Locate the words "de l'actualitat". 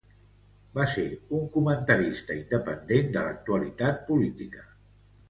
3.19-4.01